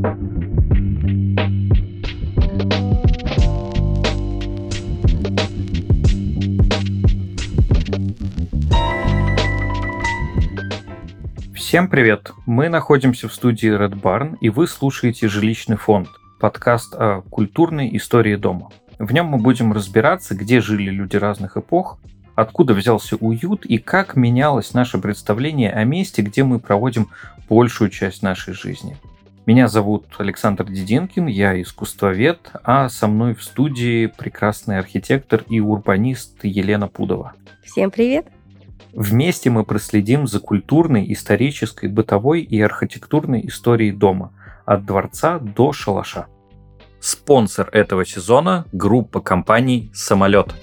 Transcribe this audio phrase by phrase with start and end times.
[0.00, 0.16] Всем
[11.88, 12.32] привет!
[12.46, 16.08] Мы находимся в студии Red Barn, и вы слушаете «Жилищный фонд»–
[16.40, 18.70] подкаст о культурной истории дома.
[18.98, 21.98] В нем мы будем разбираться, где жили люди разных эпох,
[22.34, 27.08] откуда взялся уют и как менялось наше представление о месте, где мы проводим
[27.50, 28.96] большую часть нашей жизни.
[29.50, 36.44] Меня зовут Александр Дединкин, я искусствовед, а со мной в студии прекрасный архитектор и урбанист
[36.44, 37.32] Елена Пудова.
[37.64, 38.28] Всем привет!
[38.92, 44.32] Вместе мы проследим за культурной, исторической, бытовой и архитектурной историей дома,
[44.66, 46.28] от дворца до шалаша.
[47.00, 50.54] Спонсор этого сезона– группа компаний «Самолет».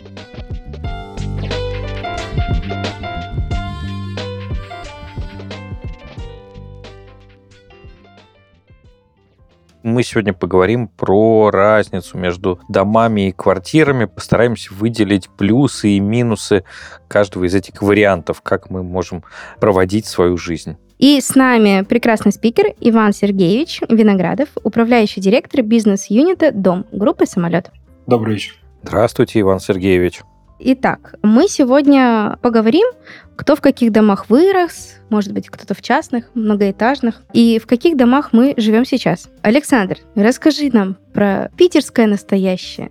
[9.87, 16.63] Мы сегодня поговорим про разницу между домами и квартирами, постараемся выделить плюсы и минусы
[17.07, 19.23] каждого из этих вариантов, как мы можем
[19.59, 20.77] проводить свою жизнь.
[20.99, 27.71] И с нами прекрасный спикер Иван Сергеевич Виноградов, управляющий директор бизнес-юнита «Дом» группы «Самолет».
[28.07, 28.55] Добрый вечер.
[28.83, 30.21] Здравствуйте, Иван Сергеевич.
[30.59, 32.87] Итак, мы сегодня поговорим,
[33.35, 38.29] кто в каких домах вырос, может быть, кто-то в частных, многоэтажных, и в каких домах
[38.31, 39.29] мы живем сейчас.
[39.43, 42.89] Александр, расскажи нам про питерское настоящее.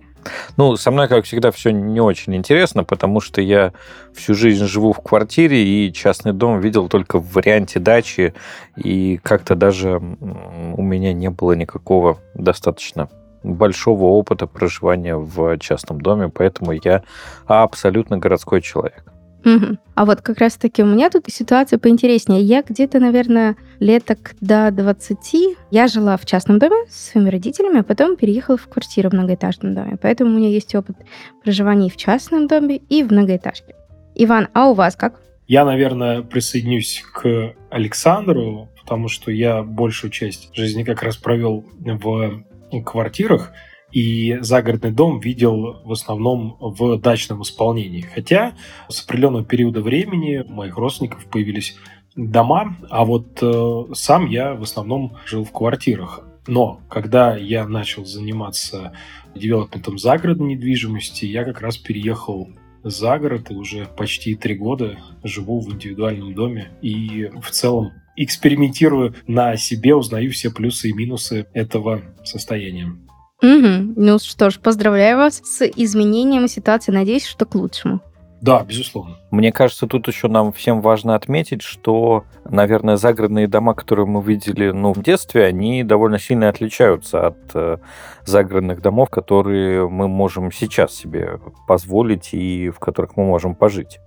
[0.55, 3.73] Ну, со мной, как всегда, все не очень интересно, потому что я
[4.13, 8.33] всю жизнь живу в квартире и частный дом видел только в варианте дачи,
[8.77, 13.09] и как-то даже у меня не было никакого достаточно
[13.55, 17.03] большого опыта проживания в частном доме, поэтому я
[17.47, 19.03] абсолютно городской человек.
[19.45, 19.77] Угу.
[19.95, 22.41] А вот как раз-таки у меня тут ситуация поинтереснее.
[22.41, 27.83] Я где-то, наверное, леток до 20 я жила в частном доме с своими родителями, а
[27.83, 29.97] потом переехала в квартиру в многоэтажном доме.
[30.01, 30.97] Поэтому у меня есть опыт
[31.43, 33.75] проживания и в частном доме, и в многоэтажке.
[34.15, 35.21] Иван, а у вас как?
[35.47, 42.43] Я, наверное, присоединюсь к Александру, потому что я большую часть жизни как раз провел в
[42.83, 43.51] квартирах,
[43.91, 48.01] и загородный дом видел в основном в дачном исполнении.
[48.01, 48.53] Хотя
[48.89, 51.77] с определенного периода времени у моих родственников появились
[52.15, 56.27] дома, а вот э, сам я в основном жил в квартирах.
[56.47, 58.93] Но когда я начал заниматься
[59.35, 62.49] девелопментом загородной недвижимости, я как раз переехал
[62.83, 69.15] за город и уже почти три года живу в индивидуальном доме и в целом экспериментирую
[69.27, 72.93] на себе, узнаю все плюсы и минусы этого состояния.
[73.41, 73.93] Угу.
[73.95, 76.91] Ну что ж, поздравляю вас с изменением ситуации.
[76.91, 78.01] Надеюсь, что к лучшему.
[78.41, 79.17] Да, безусловно.
[79.31, 84.69] Мне кажется, тут еще нам всем важно отметить, что, наверное, загородные дома, которые мы видели
[84.69, 87.77] ну, в детстве, они довольно сильно отличаются от э,
[88.25, 93.99] загородных домов, которые мы можем сейчас себе позволить и в которых мы можем пожить.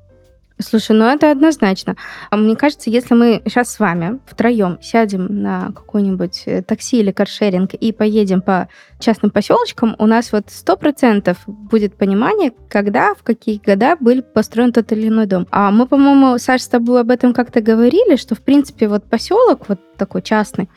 [0.61, 1.97] Слушай, ну это однозначно.
[2.31, 7.11] А мне кажется, если мы сейчас с вами втроем сядем на какой-нибудь э, такси или
[7.11, 13.23] каршеринг и поедем по частным поселочкам, у нас вот сто процентов будет понимание, когда, в
[13.23, 15.47] какие года был построен тот или иной дом.
[15.51, 19.69] А мы, по-моему, Саш, с тобой об этом как-то говорили, что, в принципе, вот поселок
[19.69, 20.69] вот такой частный,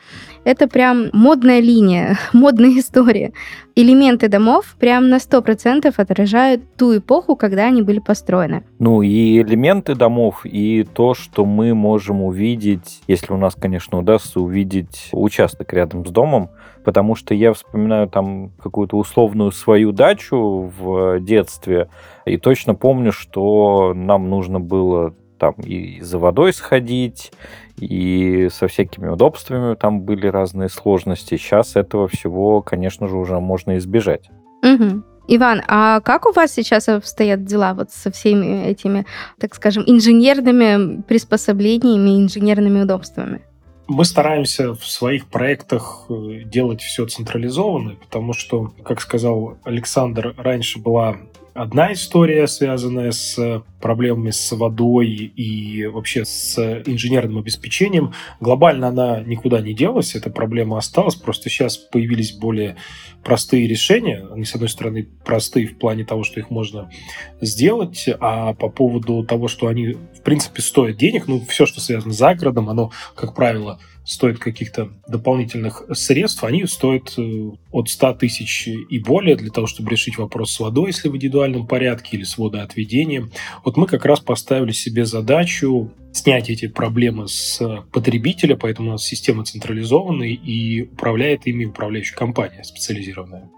[0.44, 3.32] это прям модная линия, модная история.
[3.74, 8.62] Элементы домов прям на 100% отражают ту эпоху, когда они были построены.
[8.78, 14.40] Ну и элементы домов, и то, что мы можем увидеть, если у нас, конечно, удастся
[14.40, 16.50] увидеть участок рядом с домом,
[16.84, 21.88] потому что я вспоминаю там какую-то условную свою дачу в детстве,
[22.26, 27.32] и точно помню, что нам нужно было там и за водой сходить,
[27.78, 31.36] и со всякими удобствами там были разные сложности.
[31.36, 34.30] Сейчас этого всего, конечно же, уже можно избежать.
[34.62, 35.02] Угу.
[35.26, 39.06] Иван, а как у вас сейчас обстоят дела вот со всеми этими,
[39.38, 43.40] так скажем, инженерными приспособлениями, инженерными удобствами?
[43.86, 50.78] Мы стараемся в своих проектах э, делать все централизованно, потому что, как сказал Александр, раньше
[50.78, 51.18] была
[51.54, 58.12] одна история, связанная с проблемами с водой и вообще с инженерным обеспечением.
[58.40, 62.76] Глобально она никуда не делась, эта проблема осталась, просто сейчас появились более
[63.22, 64.26] простые решения.
[64.32, 66.90] Они, с одной стороны, простые в плане того, что их можно
[67.40, 72.12] сделать, а по поводу того, что они, в принципе, стоят денег, ну, все, что связано
[72.12, 78.68] с загородом, оно, как правило, стоят каких-то дополнительных средств, они стоят э, от 100 тысяч
[78.68, 82.36] и более для того, чтобы решить вопрос с водой, если в индивидуальном порядке, или с
[82.36, 83.30] водоотведением.
[83.64, 87.60] Вот мы как раз поставили себе задачу снять эти проблемы с
[87.92, 93.50] потребителя, поэтому у нас система централизованная и управляет ими управляющая компания специализированная.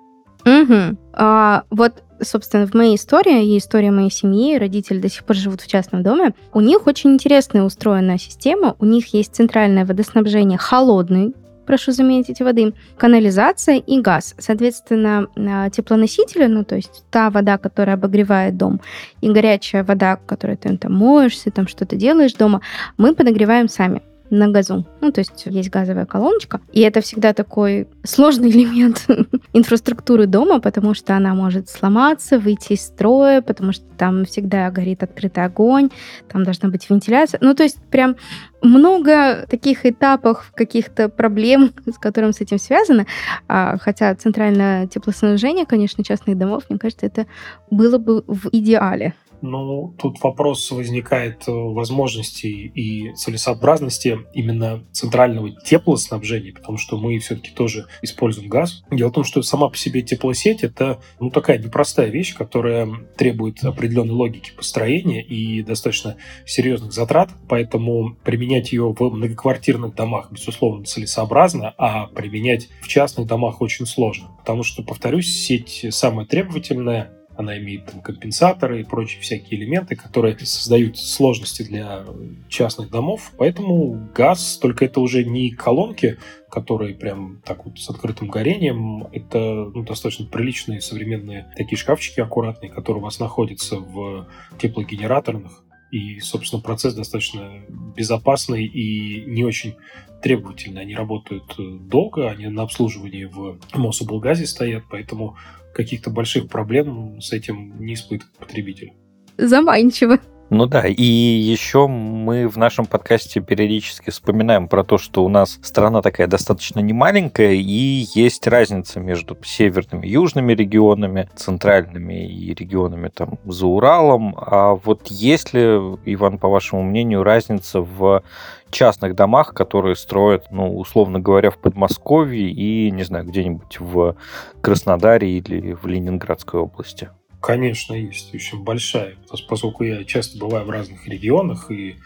[0.47, 0.97] Угу.
[1.15, 5.61] А, вот, собственно, в моей истории и история моей семьи, родители до сих пор живут
[5.61, 8.77] в частном доме, у них очень интересная устроенная система.
[8.79, 11.35] У них есть центральное водоснабжение холодный,
[11.67, 14.37] прошу заметить, воды, канализация и газ.
[14.39, 18.81] Соответственно, а, теплоносители, ну, то есть та вода, которая обогревает дом,
[19.21, 22.61] и горячая вода, которой ты там моешься, там что-то делаешь дома,
[22.97, 24.01] мы подогреваем сами
[24.31, 24.87] на газу.
[25.01, 26.61] Ну, то есть есть газовая колоночка.
[26.73, 29.07] И это всегда такой сложный элемент
[29.53, 35.03] инфраструктуры дома, потому что она может сломаться, выйти из строя, потому что там всегда горит
[35.03, 35.91] открытый огонь,
[36.29, 37.39] там должна быть вентиляция.
[37.43, 38.17] Ну, то есть прям
[38.63, 43.07] много таких этапов, каких-то проблем, с которыми с этим связано.
[43.49, 47.27] А, хотя центральное теплоснабжение, конечно, частных домов, мне кажется, это
[47.71, 49.15] было бы в идеале.
[49.43, 57.51] Ну, тут вопрос возникает э, возможности и целесообразности именно центрального теплоснабжения, потому что мы все-таки
[57.51, 58.85] тоже используем газ.
[58.91, 63.63] Дело в том, что сама по себе теплосеть— это ну, такая непростая вещь, которая требует
[63.65, 71.75] определенной логики построения и достаточно серьезных затрат, поэтому применять ее в многоквартирных домах, безусловно, целесообразно,
[71.79, 74.31] а применять в частных домах очень сложно.
[74.39, 80.39] Потому что, повторюсь, сеть самая требовательная, она имеет там, компенсаторы и прочие всякие элементы, которые
[80.39, 82.05] создают сложности для
[82.49, 83.33] частных домов.
[83.37, 86.19] Поэтому газ, только это уже не колонки,
[86.51, 89.09] которые прям так вот с открытым горением.
[89.13, 94.29] Это ну, достаточно приличные современные такие шкафчики аккуратные, которые у вас находятся в
[94.59, 95.63] теплогенераторных.
[95.93, 97.63] И, собственно, процесс достаточно
[97.97, 99.77] безопасный и не очень
[100.21, 100.83] требовательный.
[100.83, 101.55] Они работают
[101.89, 105.37] долго, они на обслуживании в Мособлгазе стоят, поэтому
[105.77, 108.93] каких-то больших проблем с этим не испытывает потребитель.
[109.37, 110.19] Заманчиво.
[110.49, 115.59] Ну да, и еще мы в нашем подкасте периодически вспоминаем про то, что у нас
[115.61, 123.09] страна такая достаточно немаленькая, и есть разница между северными и южными регионами, центральными и регионами
[123.09, 124.37] там за Уралом.
[124.39, 125.63] А вот есть ли,
[126.05, 128.23] Иван, по вашему мнению, разница в
[128.71, 134.17] частных домах, которые строят, ну, условно говоря, в Подмосковье и, не знаю, где-нибудь в
[134.61, 137.11] Краснодаре или в Ленинградской области?
[137.41, 139.17] Конечно, есть очень большая,
[139.49, 141.97] поскольку я часто бываю в разных регионах, и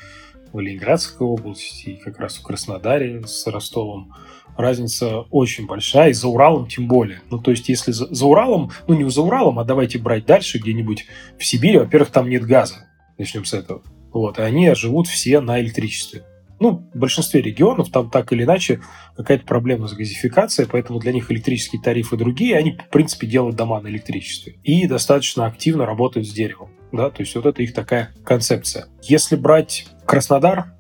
[0.53, 4.13] в Ленинградской области, и как раз в Краснодаре с Ростовом,
[4.57, 7.23] разница очень большая, и за Уралом тем более.
[7.31, 10.59] Ну, то есть, если за, за Уралом, ну, не за Уралом, а давайте брать дальше,
[10.59, 11.07] где-нибудь
[11.39, 12.89] в Сибири, во-первых, там нет газа.
[13.17, 13.83] Начнем с этого.
[14.13, 16.25] Вот, и они живут все на электричестве
[16.61, 18.81] ну, в большинстве регионов там так или иначе
[19.17, 23.81] какая-то проблема с газификацией, поэтому для них электрические тарифы другие, они, в принципе, делают дома
[23.81, 26.71] на электричестве и достаточно активно работают с деревом.
[26.93, 28.87] Да, то есть вот это их такая концепция.
[29.03, 30.75] Если брать Краснодар,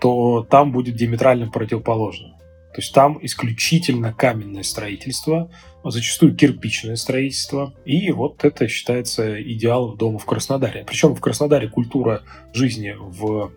[0.00, 2.38] то там будет диаметрально противоположно.
[2.72, 5.50] То есть там исключительно каменное строительство,
[5.82, 7.74] зачастую кирпичное строительство.
[7.84, 10.84] И вот это считается идеалом дома в Краснодаре.
[10.86, 12.22] Причем в Краснодаре культура
[12.52, 13.50] жизни в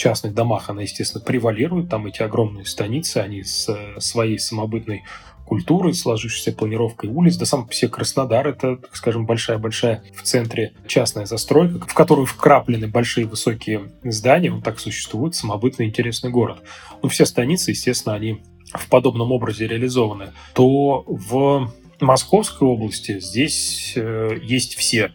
[0.00, 1.88] частных домах она, естественно, превалирует.
[1.88, 3.68] Там эти огромные станицы, они с
[3.98, 5.04] своей самобытной
[5.44, 7.36] культурой, сложившейся планировкой улиц.
[7.36, 12.86] Да сам все Краснодар– это, так скажем, большая-большая в центре частная застройка, в которую вкраплены
[12.86, 14.52] большие высокие здания.
[14.52, 16.62] Он так существует, самобытный интересный город.
[17.02, 18.42] Ну, все станицы, естественно, они
[18.72, 20.32] в подобном образе реализованы.
[20.54, 25.12] То в Московской области здесь э, есть все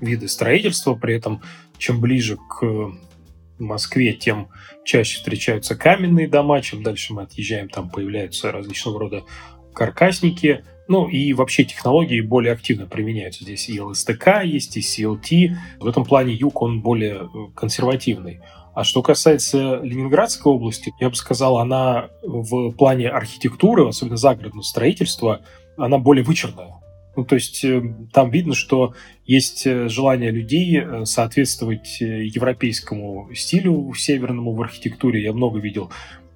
[0.00, 1.42] виды строительства, при этом
[1.78, 2.92] чем ближе к
[3.58, 4.48] в Москве, тем
[4.84, 6.60] чаще встречаются каменные дома.
[6.62, 9.24] Чем дальше мы отъезжаем, там появляются различного рода
[9.74, 10.64] каркасники.
[10.88, 13.44] Ну и вообще технологии более активно применяются.
[13.44, 15.54] Здесь и ЛСТК есть, и CLT.
[15.80, 18.40] В этом плане юг, он более э, консервативный.
[18.74, 25.40] А что касается Ленинградской области, я бы сказал, она в плане архитектуры, особенно загородного строительства,
[25.76, 26.74] она более вычурная.
[27.18, 27.82] Ну, то есть э,
[28.12, 28.94] там видно, что
[29.26, 35.24] есть э, желание людей э, соответствовать европейскому стилю северному в архитектуре.
[35.24, 35.90] Я много видел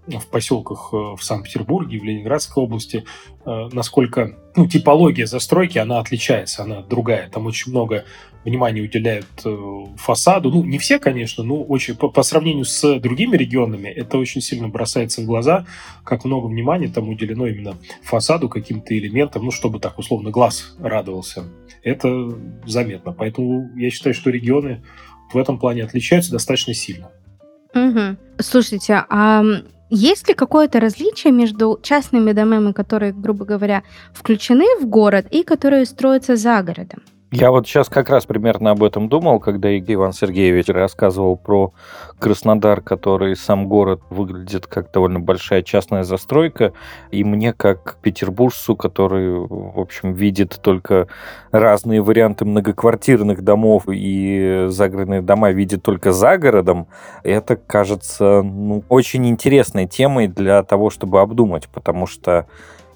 [0.06, 3.04] в поселках в Санкт-Петербурге, в Ленинградской области,
[3.44, 7.28] насколько ну, типология застройки, она отличается, она другая.
[7.30, 8.04] Там очень много
[8.44, 10.50] внимание уделяют э, фасаду.
[10.50, 14.68] Ну, не все, конечно, но очень по, по сравнению с другими регионами это очень сильно
[14.68, 15.66] бросается в глаза,
[16.04, 21.44] как много внимания там уделено именно фасаду, каким-то элементам, ну, чтобы так условно глаз радовался.
[21.82, 23.12] Это заметно.
[23.12, 24.82] Поэтому я считаю, что регионы
[25.32, 27.11] в этом плане отличаются достаточно сильно.
[27.75, 28.16] Угу.
[28.38, 29.42] Слушайте, а
[29.94, 33.82] Есть ли какое-то различие между частными домами, которые, грубо говоря,
[34.14, 37.02] включены в город, и которые строятся за городом?
[37.33, 41.73] Я вот сейчас как раз примерно об этом думал, когда Иван Сергеевич рассказывал про
[42.19, 46.75] Краснодар, который сам город выглядит как довольно большая частная застройка.
[47.11, 51.09] И мне, как петербуржцу, который, в общем, видит только
[51.53, 56.87] разные варианты многоквартирных домов и загородные дома видит только за городом,
[57.23, 62.47] это кажется ну, очень интересной темой для того, чтобы обдумать, потому что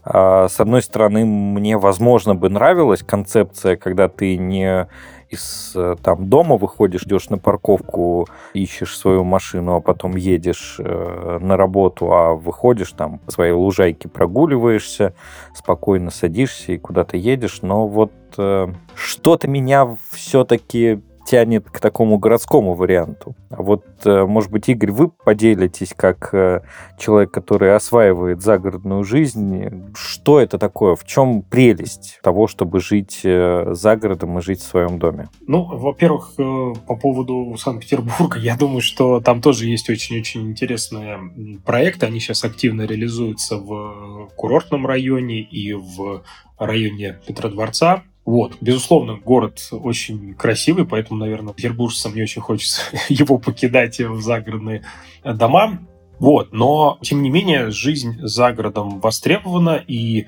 [0.08, 4.86] с одной стороны, мне, возможно, бы нравилась концепция, когда ты не
[5.28, 11.38] из э, там дома выходишь, идешь на парковку, ищешь свою машину, а потом едешь э,
[11.40, 15.14] на работу, а выходишь там по своей лужайке прогуливаешься,
[15.54, 17.60] спокойно садишься и куда-то едешь.
[17.62, 23.34] Но вот э, что-то меня все-таки тянет к такому городскому варианту.
[23.50, 26.62] А вот, э, может быть, Игорь, вы поделитесь как э,
[26.98, 29.92] человек, который осваивает загородную жизнь.
[29.94, 30.94] Что это такое?
[30.94, 35.28] В чем прелесть того, чтобы жить э, за городом и жить в своем доме?
[35.46, 41.18] Ну, во-первых, по поводу Санкт-Петербурга, я думаю, что там тоже есть очень-очень интересные
[41.64, 42.06] проекты.
[42.06, 46.22] Они сейчас активно реализуются в курортном районе и в
[46.58, 48.04] районе Петродворца.
[48.26, 54.82] Вот, безусловно, город очень красивый, поэтому, наверное, петербуржцам не очень хочется его покидать в загородные
[55.24, 55.78] дома.
[56.18, 60.26] Вот, но, тем не менее, жизнь за городом востребована и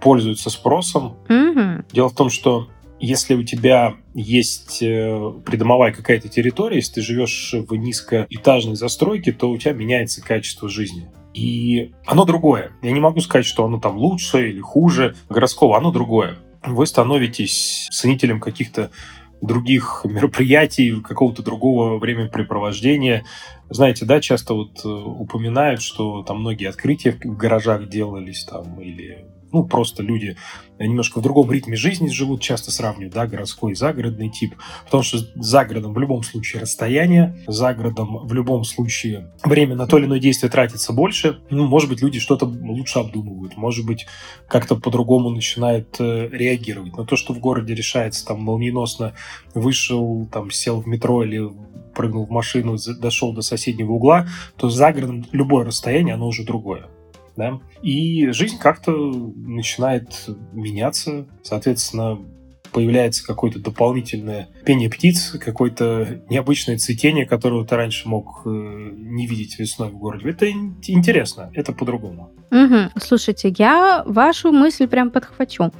[0.00, 1.16] пользуется спросом.
[1.28, 1.86] Mm-hmm.
[1.92, 2.68] Дело в том, что
[3.00, 9.50] если у тебя есть э, придомовая какая-то территория, если ты живешь в низкоэтажной застройке, то
[9.50, 11.10] у тебя меняется качество жизни.
[11.34, 12.72] И оно другое.
[12.82, 17.88] Я не могу сказать, что оно там лучше или хуже городского, оно другое вы становитесь
[17.90, 18.90] ценителем каких-то
[19.40, 23.24] других мероприятий, какого-то другого времяпрепровождения.
[23.68, 29.26] Знаете, да, часто вот э, упоминают, что там многие открытия в гаражах делались там или
[29.52, 30.36] ну, просто люди
[30.78, 34.54] немножко в другом ритме жизни живут, часто сравнивают, да, городской и загородный тип,
[34.84, 39.86] потому что за городом в любом случае расстояние, за городом в любом случае время на
[39.86, 44.06] то или иное действие тратится больше, ну, может быть, люди что-то лучше обдумывают, может быть,
[44.48, 46.96] как-то по-другому начинают э, реагировать.
[46.96, 49.14] Но то, что в городе решается там молниеносно,
[49.54, 51.50] вышел, там, сел в метро или
[51.94, 56.88] прыгнул в машину, дошел до соседнего угла, то за городом любое расстояние, оно уже другое
[57.36, 62.18] да, и жизнь как-то начинает меняться, соответственно,
[62.72, 69.58] появляется какое-то дополнительное пение птиц, какое-то необычное цветение, которое ты раньше мог э, не видеть
[69.58, 70.30] весной в городе.
[70.30, 72.30] Это интересно, это по-другому.
[72.50, 73.00] Угу.
[73.00, 75.70] Слушайте, я вашу мысль прям подхвачу.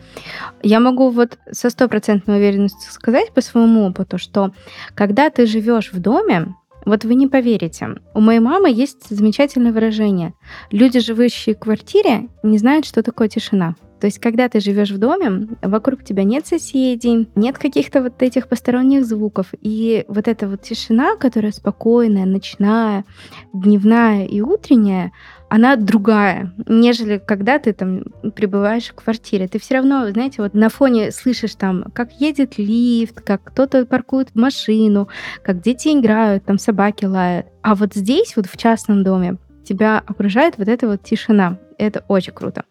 [0.62, 4.52] Я могу вот со стопроцентной уверенностью сказать по своему опыту, что
[4.94, 7.88] когда ты живешь в доме, вот вы не поверите.
[8.14, 10.34] У моей мамы есть замечательное выражение.
[10.70, 13.76] Люди, живущие в квартире, не знают, что такое тишина.
[14.02, 18.48] То есть, когда ты живешь в доме, вокруг тебя нет соседей, нет каких-то вот этих
[18.48, 19.54] посторонних звуков.
[19.60, 23.04] И вот эта вот тишина, которая спокойная, ночная,
[23.52, 25.12] дневная и утренняя,
[25.48, 28.02] она другая, нежели когда ты там
[28.34, 29.46] пребываешь в квартире.
[29.46, 34.34] Ты все равно, знаете, вот на фоне слышишь там, как едет лифт, как кто-то паркует
[34.34, 35.06] машину,
[35.44, 37.46] как дети играют, там собаки лают.
[37.62, 41.58] А вот здесь, вот в частном доме, тебя окружает вот эта вот тишина.
[41.82, 42.64] Это очень круто.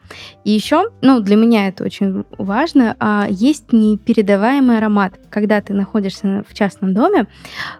[0.45, 6.45] И еще, ну, для меня это очень важно, а есть непередаваемый аромат, когда ты находишься
[6.47, 7.27] в частном доме,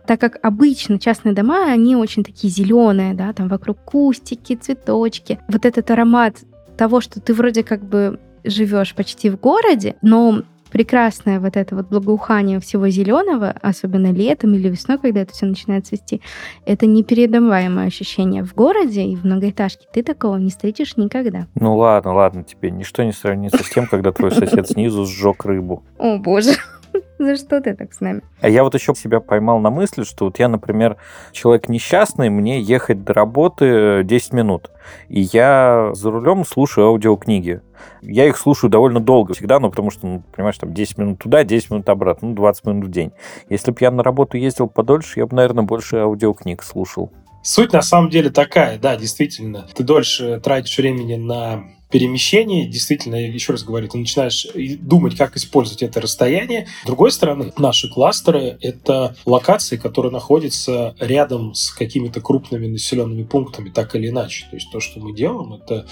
[0.05, 5.39] так как обычно частные дома, они очень такие зеленые, да, там вокруг кустики, цветочки.
[5.47, 6.35] Вот этот аромат
[6.77, 11.87] того, что ты вроде как бы живешь почти в городе, но прекрасное вот это вот
[11.87, 16.21] благоухание всего зеленого, особенно летом или весной, когда это все начинает цвести,
[16.65, 18.43] это непередаваемое ощущение.
[18.43, 21.47] В городе и в многоэтажке ты такого не встретишь никогда.
[21.55, 22.71] Ну ладно, ладно тебе.
[22.71, 25.83] Ничто не сравнится с тем, когда твой сосед снизу сжег рыбу.
[25.97, 26.53] О, боже.
[27.19, 28.21] За что ты так с нами?
[28.41, 30.97] А я вот еще себя поймал на мысли, что вот я, например,
[31.31, 34.71] человек несчастный, мне ехать до работы 10 минут.
[35.07, 37.61] И я за рулем слушаю аудиокниги.
[38.01, 41.43] Я их слушаю довольно долго всегда, ну, потому что, ну, понимаешь, там 10 минут туда,
[41.43, 43.11] 10 минут обратно, ну, 20 минут в день.
[43.49, 47.11] Если бы я на работу ездил подольше, я бы, наверное, больше аудиокниг слушал.
[47.43, 49.67] Суть на самом деле такая, да, действительно.
[49.73, 54.47] Ты дольше тратишь времени на перемещение, действительно, еще раз говорю, ты начинаешь
[54.79, 56.67] думать, как использовать это расстояние.
[56.83, 63.69] С другой стороны, наши кластеры— это локации, которые находятся рядом с какими-то крупными населенными пунктами,
[63.69, 64.47] так или иначе.
[64.49, 65.85] То есть то, что мы делаем, это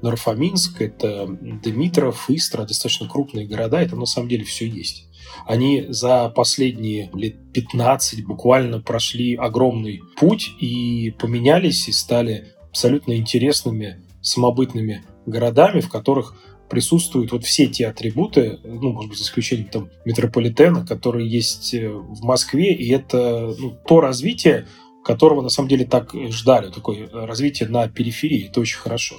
[0.00, 5.06] Нарфоминск, это Дмитров, Истра, достаточно крупные города, это на самом деле все есть.
[5.46, 14.02] Они за последние лет 15 буквально прошли огромный путь и поменялись и стали абсолютно интересными
[14.22, 16.34] самобытными городами, в которых
[16.68, 21.90] присутствуют вот все те атрибуты, ну, может быть, за исключением там метрополитена, которые есть э,
[21.90, 24.66] в Москве, и это ну, то развитие,
[25.04, 29.16] которого на самом деле так ждали, такое развитие на периферии, это очень хорошо.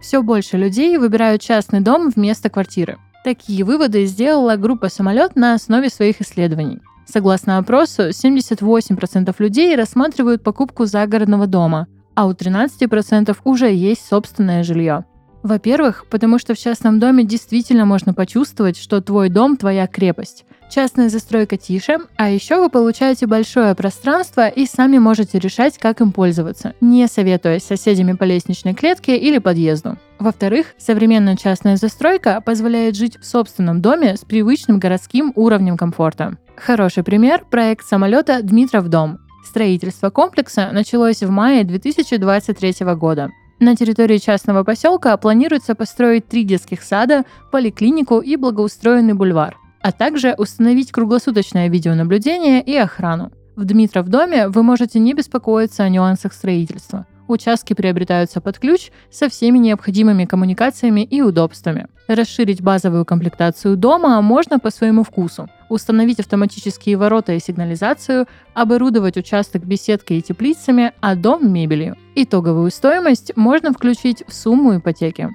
[0.00, 2.96] Все больше людей выбирают частный дом вместо квартиры.
[3.24, 6.78] Такие выводы сделала группа «Самолет» на основе своих исследований.
[7.06, 15.04] Согласно опросу, 78% людей рассматривают покупку загородного дома, а у 13% уже есть собственное жилье.
[15.42, 20.44] Во-первых, потому что в частном доме действительно можно почувствовать, что твой дом– твоя крепость.
[20.68, 26.10] Частная застройка тише, а еще вы получаете большое пространство и сами можете решать, как им
[26.10, 29.96] пользоваться, не советуясь с соседями по лестничной клетке или подъезду.
[30.18, 36.38] Во-вторых, современная частная застройка позволяет жить в собственном доме с привычным городским уровнем комфорта.
[36.56, 39.18] Хороший пример– проект самолета «Дмитров дом».
[39.44, 43.30] Строительство комплекса началось в мае 2023 года.
[43.60, 50.34] На территории частного поселка планируется построить три детских сада, поликлинику и благоустроенный бульвар, а также
[50.36, 53.32] установить круглосуточное видеонаблюдение и охрану.
[53.54, 59.28] В Дмитров доме вы можете не беспокоиться о нюансах строительства– Участки приобретаются под ключ со
[59.28, 61.88] всеми необходимыми коммуникациями и удобствами.
[62.06, 65.48] Расширить базовую комплектацию дома можно по своему вкусу.
[65.68, 71.96] Установить автоматические ворота и сигнализацию, оборудовать участок беседкой и теплицами, а дом мебелью.
[72.14, 75.30] Итоговую стоимость можно включить в сумму ипотеки.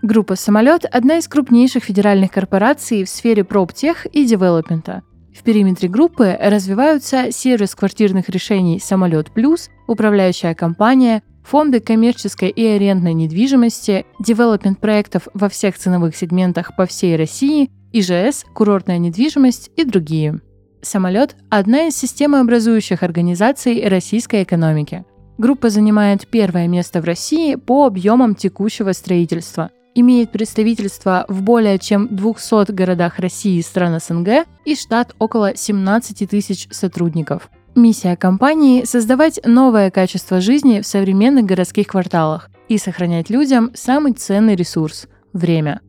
[0.00, 5.02] Группа «Самолет»— одна из крупнейших федеральных корпораций в сфере проптех и девелопмента.
[5.34, 13.12] В периметре группы развиваются сервис квартирных решений «Самолет Плюс», управляющая компания, фонды коммерческой и арендной
[13.12, 20.40] недвижимости, девелопмент проектов во всех ценовых сегментах по всей России, ИЖС, курортная недвижимость и другие.
[20.82, 25.04] Самолет– одна из системообразующих организаций российской экономики.
[25.38, 32.08] Группа занимает первое место в России по объемам текущего строительства, имеет представительство в более чем
[32.14, 39.40] 200 городах России и стран СНГ и штат около 17 тысяч сотрудников– Миссия компании– создавать
[39.44, 45.80] новое качество жизни в современных городских кварталах и сохранять людям самый ценный ресурс– время.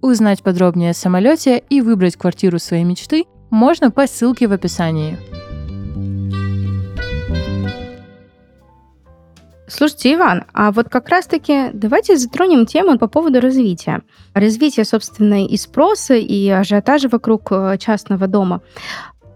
[0.00, 5.18] Узнать подробнее о самолете и выбрать квартиру своей мечты можно по ссылке в описании.
[9.68, 14.02] Слушайте, Иван, а вот как раз-таки давайте затронем тему по поводу развития.
[14.32, 18.62] Развитие, собственно, и спроса, и ажиотажа вокруг э, частного дома.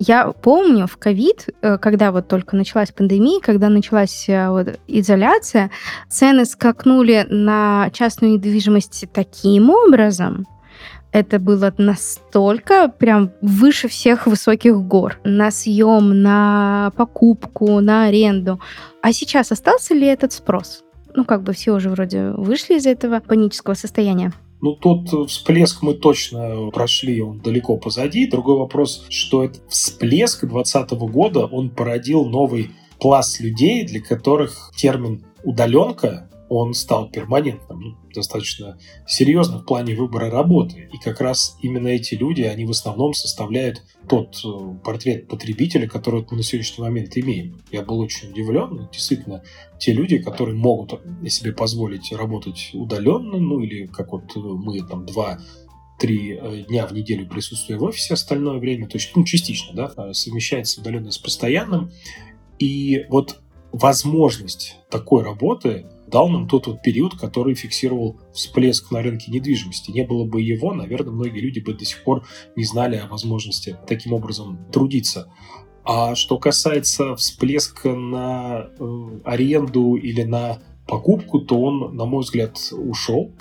[0.02, 5.70] Я помню в ковид, э, когда вот только началась пандемия, когда началась э, вот изоляция,
[6.08, 10.46] цены скакнули на частную недвижимость таким образом,
[11.12, 15.18] это было настолько прям выше всех высоких гор.
[15.22, 18.58] На съем, на покупку, на аренду.
[19.02, 20.82] А сейчас остался ли этот спрос?
[21.14, 24.32] Ну, как бы все уже вроде вышли из этого панического состояния.
[24.62, 28.27] Ну, тот всплеск мы точно прошли, он далеко позади.
[28.27, 35.25] Другой вопрос, что этот всплеск 2020 года, он породил новый пласт людей, для которых термин
[35.42, 40.90] «удаленка» он стал перманентным, ну, достаточно серьезно в плане выбора работы.
[40.92, 44.48] И как раз именно эти люди, они в основном составляют тот э,
[44.82, 47.62] портрет потребителя, который мы на сегодняшний момент имеем.
[47.70, 48.88] Я был очень удивлен.
[48.92, 49.44] Действительно,
[49.78, 55.38] те люди, которые могут себе позволить работать удаленно, ну или как вот мы там два
[56.00, 60.12] три э, дня в неделю присутствуя в офисе остальное время, то есть ну, частично, да,
[60.14, 61.92] совмещается удаленность с постоянным.
[62.58, 63.40] И вот
[63.72, 69.90] возможность такой работы дал нам тот вот период, который фиксировал всплеск на рынке недвижимости.
[69.90, 73.77] Не было бы его, наверное, многие люди бы до сих пор не знали о возможности
[73.87, 75.33] таким образом трудиться.
[75.85, 82.59] А что касается всплеска на э, аренду или на покупку, то он, на мой взгляд,
[82.73, 83.33] ушел.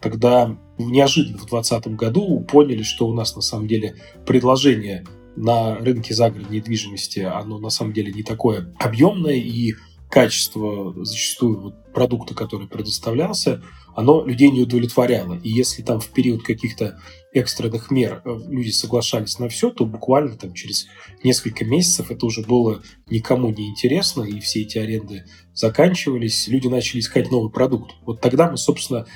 [0.00, 5.04] Тогда неожиданно в 2020 году поняли, что у нас на самом деле предложение
[5.36, 9.74] на рынке загородной недвижимости, оно на самом деле не такое объемное, и
[10.14, 13.60] качество зачастую вот, продукта, который предоставлялся,
[13.96, 15.40] оно людей не удовлетворяло.
[15.42, 17.00] И если там в период каких-то
[17.32, 20.86] экстренных мер э, люди соглашались на все, то буквально там через
[21.24, 27.00] несколько месяцев это уже было никому не интересно, и все эти аренды заканчивались, люди начали
[27.00, 27.90] искать новый продукт.
[28.06, 29.06] Вот тогда мы, собственно,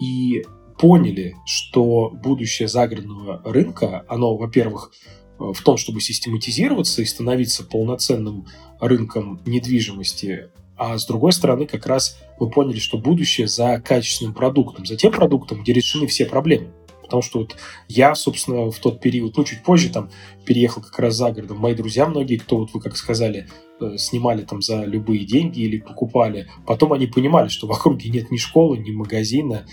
[0.00, 0.42] и
[0.78, 4.90] поняли, что будущее загородного рынка, оно, во-первых,
[5.38, 8.46] в том, чтобы систематизироваться и становиться полноценным
[8.80, 14.84] рынком недвижимости, а с другой стороны, как раз мы поняли, что будущее за качественным продуктом,
[14.84, 16.68] за тем продуктом, где решены все проблемы.
[17.02, 17.56] Потому что вот
[17.88, 20.10] я, собственно, в тот период, ну, чуть позже там
[20.44, 21.58] переехал как раз за городом.
[21.58, 23.48] Мои друзья многие, кто, вот вы как сказали,
[23.80, 26.48] э, снимали там за любые деньги или покупали.
[26.66, 29.66] Потом они понимали, что в округе нет ни школы, ни магазина,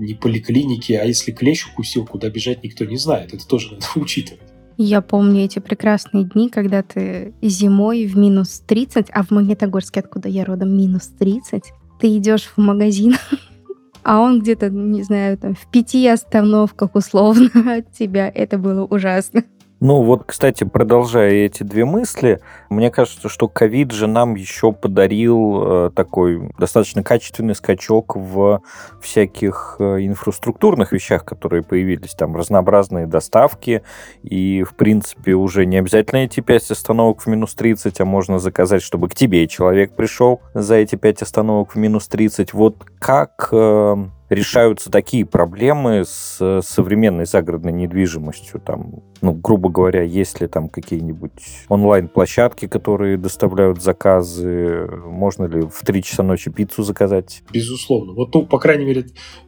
[0.00, 0.92] ни поликлиники.
[0.94, 3.32] А если клещ укусил, куда бежать никто не знает.
[3.32, 4.51] Это тоже надо учитывать.
[4.84, 10.28] Я помню эти прекрасные дни, когда ты зимой в минус 30, а в Магнитогорске, откуда
[10.28, 13.14] я родом, минус 30, ты идешь в магазин,
[14.02, 18.28] а он где-то, не знаю, там в пяти остановках условно от тебя.
[18.28, 19.44] Это было ужасно.
[19.84, 22.40] Ну вот, кстати, продолжая эти две мысли,
[22.70, 28.62] мне кажется, что ковид же нам еще подарил э, такой достаточно качественный скачок в
[29.00, 32.14] всяких э, инфраструктурных вещах, которые появились.
[32.14, 33.82] Там разнообразные доставки,
[34.22, 38.82] и, в принципе, уже не обязательно эти 5 остановок в минус 30, а можно заказать,
[38.82, 42.54] чтобы к тебе человек пришел за эти 5 остановок в минус 30.
[42.54, 43.96] Вот как э,
[44.34, 48.60] решаются такие проблемы с современной загородной недвижимостью.
[48.60, 51.32] Там, ну, грубо говоря, есть ли там какие-нибудь
[51.68, 54.86] онлайн-площадки, которые доставляют заказы?
[55.04, 57.42] Можно ли в 3 часа ночи пиццу заказать?
[57.52, 58.12] Безусловно.
[58.12, 59.06] Вот, ну, по крайней мере,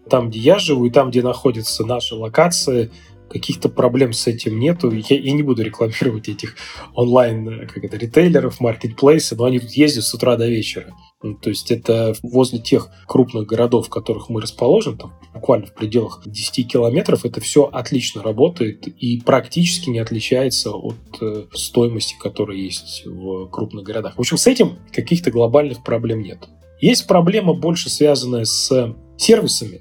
[0.08, 2.90] там, где я живу, и там, где находятся наши локации,
[3.28, 4.90] каких-то проблем с этим нету.
[4.90, 6.56] Я, я не буду рекламировать этих
[6.94, 10.94] онлайн как это, ритейлеров, маркетплейсы, но они тут ездят с утра до вечера.
[11.24, 15.72] Ну, то есть это возле тех крупных городов, в которых мы расположены, там, буквально в
[15.72, 22.58] пределах 10 километров, это все отлично работает и практически не отличается от э, стоимости, которая
[22.58, 24.16] есть в крупных городах.
[24.16, 26.40] В общем, с этим каких-то глобальных проблем нет.
[26.78, 29.80] Есть проблема больше связанная с сервисами,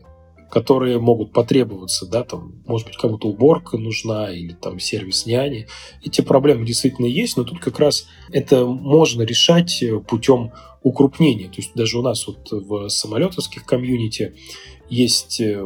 [0.54, 5.66] которые могут потребоваться, да, там, может быть, кому-то уборка нужна или там сервис няни.
[6.04, 10.52] Эти проблемы действительно есть, но тут как раз это можно решать путем
[10.84, 11.48] укрупнения.
[11.48, 14.36] То есть даже у нас вот в самолетовских комьюнити
[14.92, 15.60] есть э,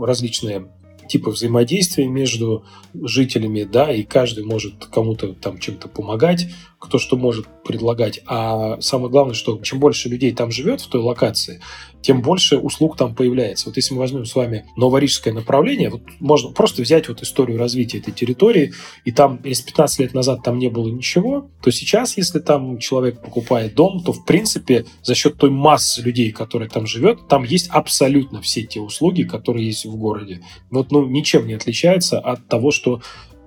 [0.00, 0.66] различные
[1.08, 6.48] типы взаимодействия между жителями, да, и каждый может кому-то там чем-то помогать,
[6.80, 8.20] кто что может предлагать.
[8.26, 11.60] А самое главное, что чем больше людей там живет в той локации,
[12.02, 13.66] тем больше услуг там появляется.
[13.66, 17.98] Вот если мы возьмем с вами новорижское направление, вот можно просто взять вот историю развития
[17.98, 18.72] этой территории,
[19.04, 23.22] и там, если 15 лет назад там не было ничего, то сейчас, если там человек
[23.22, 27.68] покупает дом, то, в принципе, за счет той массы людей, которые там живет, там есть
[27.70, 30.42] абсолютно все те услуги, которые есть в городе.
[30.70, 33.00] Вот, ну, ничем не отличается от того, что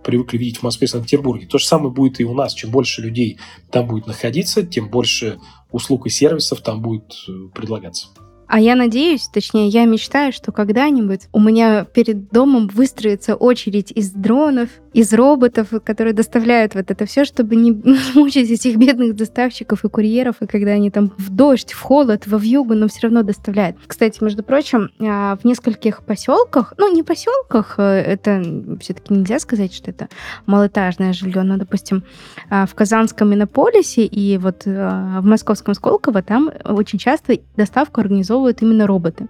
[0.05, 1.47] привыкли видеть в Москве и Санкт-Петербурге.
[1.47, 2.53] То же самое будет и у нас.
[2.53, 3.39] Чем больше людей
[3.71, 5.39] там будет находиться, тем больше
[5.71, 8.09] услуг и сервисов там будет э, предлагаться.
[8.47, 14.11] А я надеюсь, точнее, я мечтаю, что когда-нибудь у меня перед домом выстроится очередь из
[14.11, 17.71] дронов, из роботов, которые доставляют вот это все, чтобы не
[18.15, 22.37] мучить этих бедных доставщиков и курьеров, и когда они там в дождь, в холод, во
[22.37, 23.75] вьюгу, но все равно доставляют.
[23.85, 28.41] Кстати, между прочим, а, в нескольких поселках, ну, не поселках, э, это
[28.79, 30.07] все-таки нельзя сказать, что это
[30.45, 32.05] малоэтажное жилье, но, допустим,
[32.49, 38.61] а, в Казанском Иннополисе и вот а, в Московском Сколково там очень часто доставку организовывают
[38.61, 39.27] именно роботы.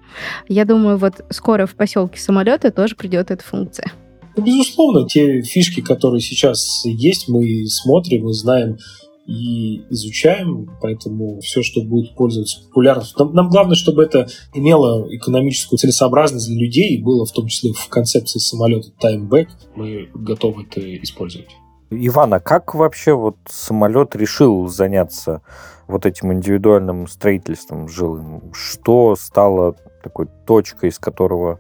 [0.48, 3.92] Я думаю, вот скоро в поселке самолета тоже придет эта функция.
[4.38, 8.78] Безусловно, те фишки, которые сейчас есть, мы смотрим и знаем
[9.26, 13.18] и изучаем, поэтому все, что будет пользоваться популярностью.
[13.26, 17.74] Нам, нам главное, чтобы это имело экономическую целесообразность для людей и было в том числе
[17.74, 19.48] в концепции самолета back.
[19.76, 21.50] Мы готовы это использовать.
[21.90, 25.42] Ивана, как вообще вот самолет решил заняться
[25.88, 28.52] вот этим индивидуальным строительством жилым?
[28.54, 31.60] Что стало такой точкой, из которого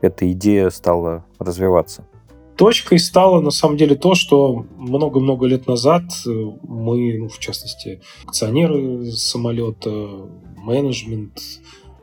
[0.00, 2.04] эта идея стала развиваться?
[2.56, 6.30] Точкой стало, на самом деле, то, что много-много лет назад э,
[6.62, 9.90] мы, ну, в частности, акционеры самолета,
[10.56, 11.38] менеджмент,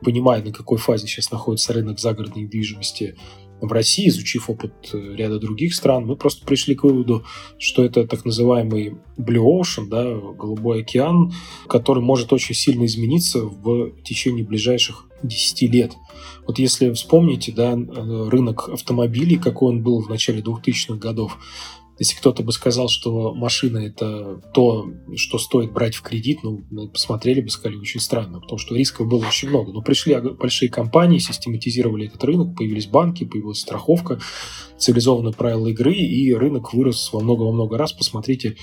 [0.00, 3.16] понимая, на какой фазе сейчас находится рынок загородной недвижимости
[3.60, 7.24] в России, изучив опыт э, ряда других стран, мы просто пришли к выводу,
[7.58, 11.32] что это так называемый Blue Ocean, да, голубой океан,
[11.66, 15.96] который может очень сильно измениться в течение ближайших 10 лет.
[16.46, 21.38] Вот если вспомните, да, э, рынок автомобилей, какой он был в начале 2000-х годов,
[21.98, 26.88] если кто-то бы сказал, что машина это то, что стоит брать в кредит, ну, мы
[26.88, 29.72] посмотрели бы, сказали, очень странно, потому что рисков было очень много.
[29.72, 34.18] Но пришли большие компании, систематизировали этот рынок, появились банки, появилась страховка,
[34.76, 37.92] цивилизованные правила игры, и рынок вырос во много-во много раз.
[37.92, 38.56] Посмотрите,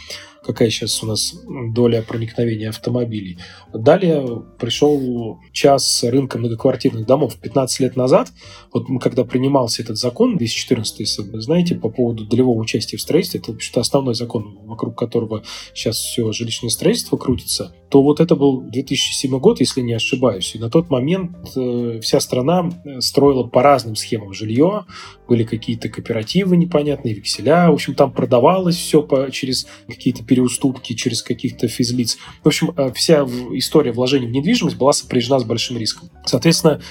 [0.43, 1.35] какая сейчас у нас
[1.73, 3.37] доля проникновения автомобилей.
[3.73, 8.31] Далее пришел час рынка многоквартирных домов 15 лет назад.
[8.73, 13.20] Вот когда принимался этот закон 2014, если вы знаете, по поводу долевого участия в строительстве,
[13.23, 18.35] строительстве, это вообще-то основной закон, вокруг которого сейчас все жилищное строительство крутится, то вот это
[18.35, 20.55] был 2007 год, если не ошибаюсь.
[20.55, 24.85] И на тот момент э, вся страна э, строила по разным схемам жилье,
[25.27, 31.21] были какие-то кооперативы непонятные, векселя, в общем, там продавалось все по, через какие-то переуступки, через
[31.21, 32.17] каких-то физлиц.
[32.43, 36.09] В общем, э, вся история вложений в недвижимость была сопряжена с большим риском.
[36.25, 36.81] Соответственно,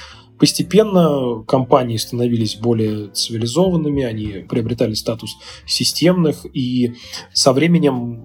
[0.40, 6.94] Постепенно компании становились более цивилизованными, они приобретали статус системных, и
[7.34, 8.24] со временем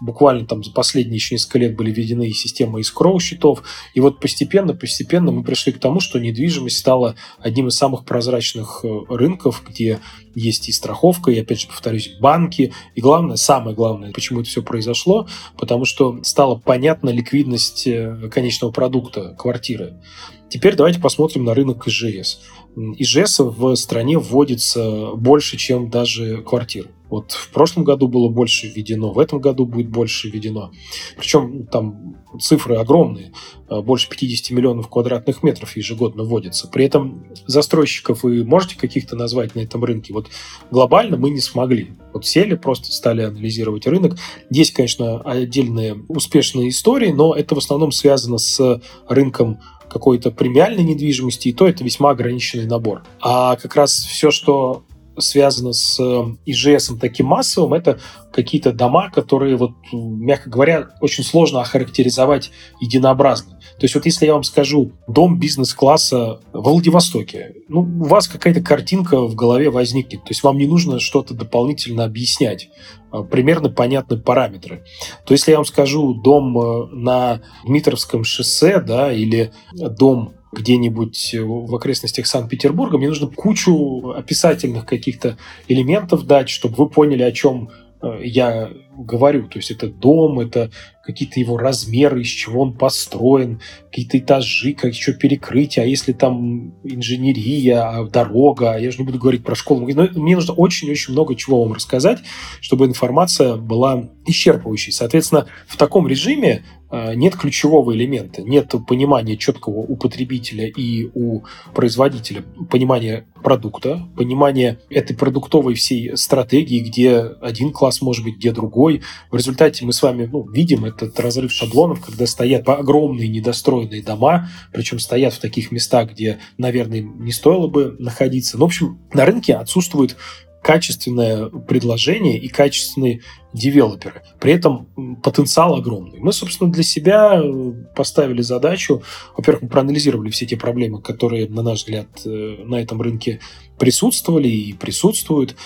[0.00, 3.62] буквально там за последние еще несколько лет были введены системы искроу счетов.
[3.94, 8.80] И вот постепенно, постепенно мы пришли к тому, что недвижимость стала одним из самых прозрачных
[8.84, 10.00] э, рынков, где
[10.34, 12.72] есть и страховка, и, опять же, повторюсь, банки.
[12.94, 18.72] И главное, самое главное, почему это все произошло, потому что стала понятна ликвидность э, конечного
[18.72, 20.00] продукта квартиры.
[20.48, 22.40] Теперь давайте посмотрим на рынок ИЖС.
[22.76, 26.88] ИЖС в стране вводится больше, чем даже квартир.
[27.08, 30.72] Вот в прошлом году было больше введено, в этом году будет больше введено.
[31.16, 33.32] Причем там цифры огромные.
[33.68, 36.68] Э, больше 50 миллионов квадратных метров ежегодно вводится.
[36.68, 40.12] При этом застройщиков вы можете каких-то назвать на этом рынке?
[40.12, 40.28] Вот
[40.70, 41.92] глобально мы не смогли.
[42.12, 44.16] Вот сели, просто стали анализировать рынок.
[44.50, 51.48] Есть, конечно, отдельные успешные истории, но это в основном связано с рынком какой-то премиальной недвижимости,
[51.48, 53.02] и то это весьма ограниченный набор.
[53.20, 54.84] А как раз все, что
[55.20, 56.00] связано с
[56.46, 57.98] ИЖСом таким массовым, это
[58.32, 63.60] какие-то дома, которые, вот, мягко говоря, очень сложно охарактеризовать единообразно.
[63.78, 68.60] То есть вот если я вам скажу дом бизнес-класса в Владивостоке, ну, у вас какая-то
[68.60, 70.22] картинка в голове возникнет.
[70.24, 72.68] То есть вам не нужно что-то дополнительно объяснять.
[73.10, 74.84] А, примерно понятны параметры.
[75.24, 81.34] То есть если я вам скажу дом э, на Дмитровском шоссе, да, или дом где-нибудь
[81.38, 87.70] в окрестностях Санкт-Петербурга, мне нужно кучу описательных каких-то элементов дать, чтобы вы поняли, о чем
[88.02, 88.70] э, я
[89.04, 89.48] говорю.
[89.48, 90.70] То есть это дом, это
[91.02, 93.60] какие-то его размеры, из чего он построен,
[93.90, 99.18] какие-то этажи, как еще перекрытие, а если там инженерия, а дорога, я же не буду
[99.18, 99.88] говорить про школу.
[99.88, 102.18] Но мне нужно очень-очень много чего вам рассказать,
[102.60, 104.92] чтобы информация была исчерпывающей.
[104.92, 111.42] Соответственно, в таком режиме а, нет ключевого элемента, нет понимания четкого у потребителя и у
[111.74, 118.89] производителя, понимания продукта, понимания этой продуктовой всей стратегии, где один класс может быть, где другой.
[119.30, 124.48] В результате мы с вами ну, видим этот разрыв шаблонов, когда стоят огромные недостроенные дома,
[124.72, 128.58] причем стоят в таких местах, где, наверное, не стоило бы находиться.
[128.58, 130.16] Ну, в общем, на рынке отсутствует
[130.62, 133.22] качественное предложение и качественные
[133.52, 134.22] девелоперы.
[134.38, 134.86] При этом
[135.22, 136.20] потенциал огромный.
[136.20, 139.02] Мы, собственно, для себя э, поставили задачу,
[139.36, 142.28] во-первых, мы проанализировали все те проблемы, которые, на наш взгляд, э,
[142.64, 143.40] на этом рынке
[143.78, 145.56] присутствовали и присутствуют,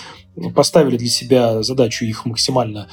[0.55, 2.87] поставили для себя задачу их максимально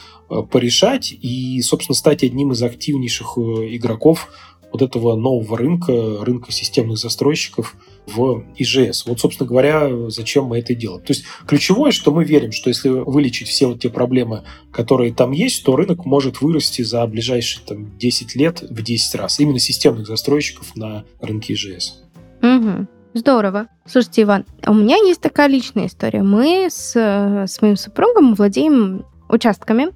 [0.51, 4.29] порешать и, собственно, стать одним из активнейших игроков
[4.73, 9.07] вот этого нового рынка, рынка системных застройщиков в ИЖС.
[9.07, 11.03] Вот, собственно говоря, зачем мы это делаем.
[11.03, 15.33] То есть ключевое, что мы верим, что если вылечить все вот те проблемы, которые там
[15.33, 19.39] есть, то рынок может вырасти за ближайшие там, 10 лет в 10 раз.
[19.39, 22.03] Именно системных застройщиков на рынке ИЖС.
[22.43, 22.87] Угу.
[23.15, 23.67] Здорово.
[23.87, 26.23] Слушайте, Иван, у меня есть такая личная история.
[26.23, 29.89] Мы с, с моим супругом владеем участками.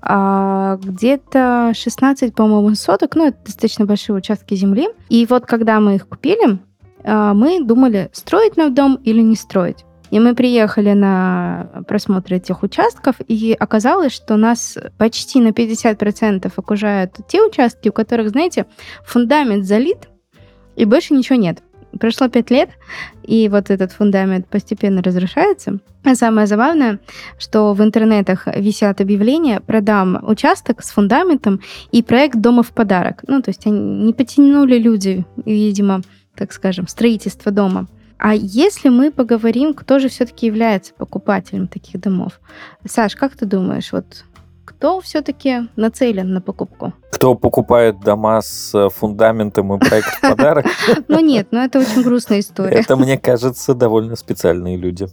[0.00, 3.14] А, где-то 16, по-моему, соток.
[3.14, 4.88] Ну, это достаточно большие участки земли.
[5.08, 6.58] И вот когда мы их купили,
[7.04, 9.84] а, мы думали, строить нам дом или не строить.
[10.10, 17.16] И мы приехали на просмотр этих участков, и оказалось, что нас почти на 50% окружают
[17.28, 18.66] те участки, у которых, знаете,
[19.04, 20.08] фундамент залит,
[20.76, 21.62] и больше ничего нет.
[21.98, 22.70] Прошло пять лет,
[23.22, 25.78] и вот этот фундамент постепенно разрушается.
[26.04, 27.00] А самое забавное,
[27.38, 33.24] что в интернетах висят объявления «Продам участок с фундаментом и проект дома в подарок».
[33.26, 36.02] Ну, то есть они не потянули люди, видимо,
[36.34, 37.86] так скажем, строительство дома.
[38.18, 42.40] А если мы поговорим, кто же все-таки является покупателем таких домов?
[42.84, 44.24] Саш, как ты думаешь, вот
[44.68, 46.92] кто все-таки нацелен на покупку?
[47.10, 50.66] Кто покупает дома с фундаментом и проект в подарок?
[51.08, 52.76] Ну нет, ну это очень грустная история.
[52.80, 55.06] Это, мне кажется, довольно специальные люди.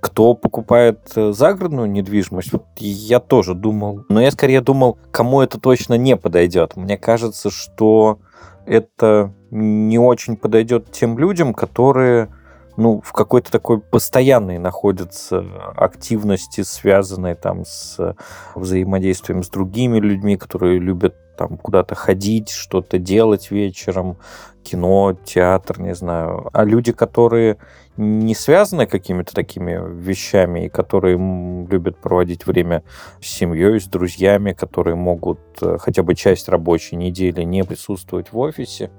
[0.00, 5.60] Кто покупает э, загородную недвижимость, вот я тоже думал, но я скорее думал, кому это
[5.60, 6.76] точно не подойдет.
[6.76, 8.20] Мне кажется, что
[8.64, 12.30] это не очень подойдет тем людям, которые
[12.76, 15.44] ну, в какой-то такой постоянной находятся
[15.76, 18.16] активности, связанной там с
[18.54, 24.18] взаимодействием с другими людьми, которые любят там куда-то ходить, что-то делать вечером,
[24.62, 26.48] кино, театр, не знаю.
[26.52, 27.58] А люди, которые
[27.96, 32.82] не связаны какими-то такими вещами, и которые любят проводить время
[33.20, 38.38] с семьей, с друзьями, которые могут э, хотя бы часть рабочей недели не присутствовать в
[38.38, 38.90] офисе,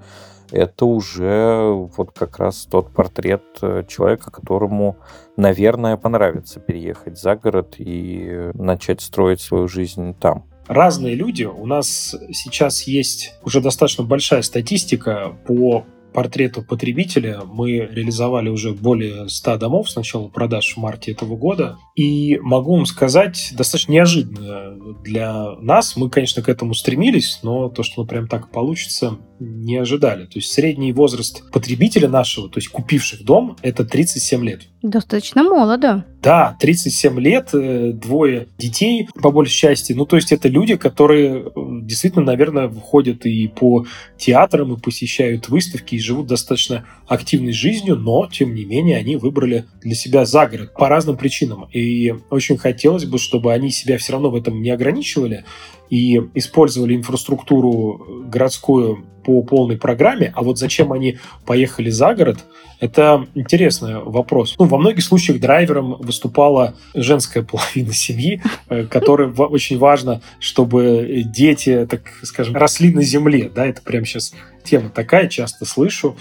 [0.50, 4.96] это уже вот как раз тот портрет э, человека, которому,
[5.36, 11.44] наверное, понравится переехать за город и начать строить свою жизнь там разные люди.
[11.44, 15.84] У нас сейчас есть уже достаточно большая статистика по
[16.16, 21.76] портрету потребителя мы реализовали уже более 100 домов с начала продаж в марте этого года.
[21.94, 25.94] И могу вам сказать, достаточно неожиданно для нас.
[25.94, 30.24] Мы, конечно, к этому стремились, но то, что ну, прям так получится, не ожидали.
[30.24, 34.62] То есть средний возраст потребителя нашего, то есть купивших дом, это 37 лет.
[34.82, 36.04] Достаточно молодо.
[36.22, 39.92] Да, 37 лет, э, двое детей, по большей части.
[39.94, 41.50] Ну, то есть это люди, которые э,
[41.82, 43.86] действительно, наверное, выходят и по
[44.18, 49.64] театрам, и посещают выставки, и живут достаточно активной жизнью, но, тем не менее, они выбрали
[49.80, 51.68] для себя загород по разным причинам.
[51.72, 55.44] И очень хотелось бы, чтобы они себя все равно в этом не ограничивали,
[55.90, 62.38] и использовали инфраструктуру городскую по полной программе, а вот зачем они поехали за город,
[62.78, 64.54] это интересный вопрос.
[64.56, 71.86] Ну, во многих случаях драйвером выступала женская половина семьи, э, которой очень важно, чтобы дети,
[71.90, 73.50] так скажем, росли на земле.
[73.52, 76.16] Да, это прямо сейчас тема такая, часто слышу.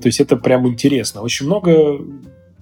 [0.00, 1.20] То есть это прям интересно.
[1.20, 2.00] Очень много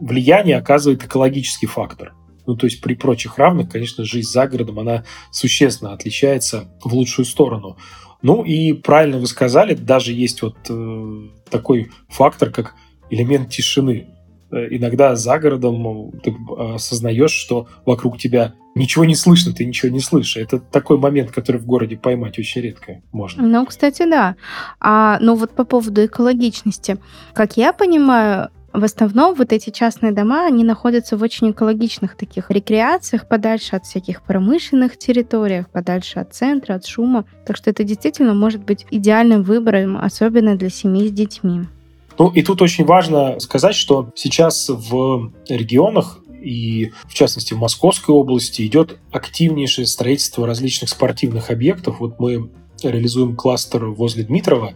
[0.00, 2.14] влияния оказывает экологический фактор.
[2.46, 7.24] Ну, то есть при прочих равных, конечно, жизнь за городом, она существенно отличается в лучшую
[7.24, 7.76] сторону.
[8.24, 12.74] Ну и правильно вы сказали, даже есть вот э, такой фактор, как
[13.10, 14.06] элемент тишины.
[14.50, 19.92] Э, иногда за городом ты э, осознаешь, что вокруг тебя ничего не слышно, ты ничего
[19.92, 20.38] не слышишь.
[20.38, 23.46] Это такой момент, который в городе поймать очень редко можно.
[23.46, 24.36] Ну, кстати, да.
[24.80, 26.96] А, ну вот по поводу экологичности.
[27.34, 32.50] Как я понимаю, в основном вот эти частные дома, они находятся в очень экологичных таких
[32.50, 37.24] рекреациях, подальше от всяких промышленных территориях, подальше от центра, от шума.
[37.46, 41.66] Так что это действительно может быть идеальным выбором, особенно для семей с детьми.
[42.18, 48.14] Ну и тут очень важно сказать, что сейчас в регионах и, в частности, в Московской
[48.14, 52.00] области идет активнейшее строительство различных спортивных объектов.
[52.00, 52.50] Вот мы
[52.82, 54.74] реализуем кластер возле Дмитрова,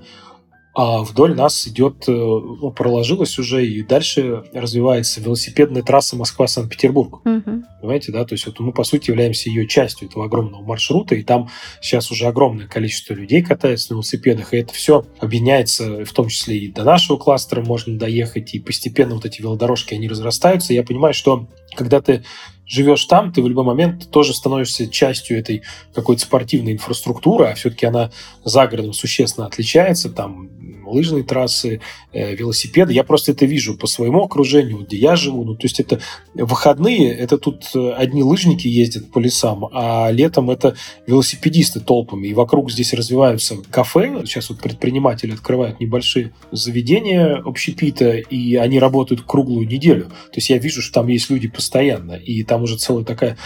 [0.74, 7.26] а вдоль нас идет, э, ну, проложилась уже и дальше развивается велосипедная трасса Москва-Санкт-Петербург.
[7.26, 7.62] Угу.
[7.80, 8.24] Понимаете, да?
[8.24, 11.48] То есть вот мы, по сути, являемся ее частью этого огромного маршрута, и там
[11.80, 16.58] сейчас уже огромное количество людей катается на велосипедах, и это все объединяется, в том числе
[16.58, 20.74] и до нашего кластера можно доехать, и постепенно вот эти велодорожки, они разрастаются.
[20.74, 22.24] Я понимаю, что когда ты
[22.68, 25.62] живешь там, ты в любой момент тоже становишься частью этой
[25.94, 28.10] какой-то спортивной инфраструктуры, а все-таки она
[28.44, 30.50] за городом существенно отличается, там
[30.88, 31.80] лыжные трассы,
[32.12, 32.92] э, велосипеды.
[32.92, 35.44] Я просто это вижу по своему окружению, где я живу.
[35.44, 36.00] Ну, то есть это
[36.34, 40.76] выходные, это тут э, одни лыжники ездят по лесам, а летом это
[41.06, 42.28] велосипедисты толпами.
[42.28, 44.22] И вокруг здесь развиваются кафе.
[44.24, 50.06] Сейчас вот предприниматели открывают небольшие заведения общепита, и они работают круглую неделю.
[50.06, 53.36] То есть я вижу, что там есть люди постоянно, и там уже целая такая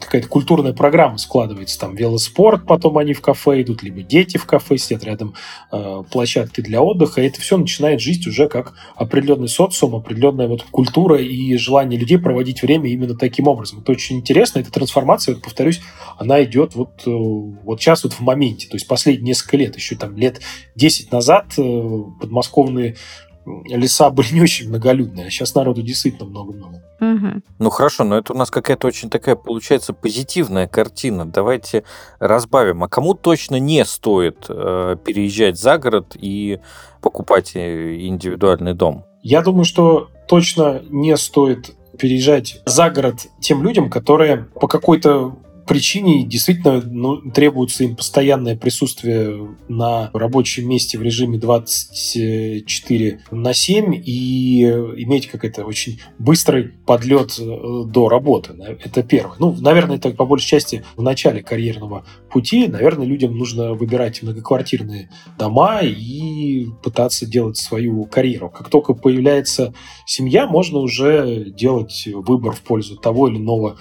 [0.00, 1.78] какая-то культурная программа складывается.
[1.78, 5.34] Там велоспорт, потом они в кафе идут, либо дети в кафе сидят рядом
[5.70, 7.20] э, площадки для отдыха.
[7.20, 12.18] И это все начинает жить уже как определенный социум, определенная вот культура и желание людей
[12.18, 13.80] проводить время именно таким образом.
[13.80, 14.60] Это очень интересно.
[14.60, 15.80] Эта трансформация, вот, повторюсь,
[16.18, 18.68] она идет вот, э, вот сейчас вот в моменте.
[18.68, 20.40] То есть последние несколько лет, еще там лет
[20.76, 22.96] 10 назад э, подмосковные
[23.44, 26.82] леса были не очень многолюдные, а сейчас народу действительно много-много.
[27.00, 27.42] Угу.
[27.58, 31.26] Ну хорошо, но это у нас какая-то очень такая получается позитивная картина.
[31.26, 31.84] Давайте
[32.20, 32.84] разбавим.
[32.84, 36.60] А кому точно не стоит э, переезжать за город и
[37.00, 39.04] покупать э, индивидуальный дом?
[39.22, 46.24] Я думаю, что точно не стоит переезжать за город тем людям, которые по какой-то причине
[46.24, 54.62] действительно ну, требуется им постоянное присутствие на рабочем месте в режиме 24 на 7 и
[54.62, 58.54] иметь какой-то очень быстрый подлет э, до работы.
[58.84, 59.36] Это первое.
[59.38, 62.66] Ну, наверное, это по большей части в начале карьерного пути.
[62.66, 68.50] Наверное, людям нужно выбирать многоквартирные дома и пытаться делать свою карьеру.
[68.50, 69.74] Как только появляется
[70.06, 73.78] семья, можно уже делать выбор в пользу того или иного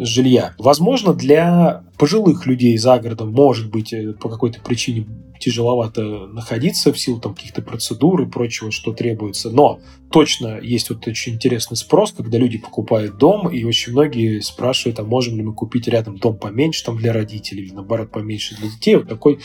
[0.00, 0.54] жилья.
[0.58, 5.06] Возможно, для пожилых людей за городом может быть э, по какой-то причине
[5.38, 9.50] тяжеловато находиться в силу там каких-то процедур и прочего, что требуется.
[9.50, 9.80] Но
[10.10, 15.04] точно есть вот очень интересный спрос, когда люди покупают дом, и очень многие спрашивают, а
[15.04, 18.96] можем ли мы купить рядом дом поменьше там для родителей, или наоборот поменьше для детей.
[18.96, 19.40] Вот такой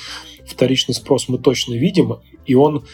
[0.45, 2.86] вторичный спрос мы точно видим, и он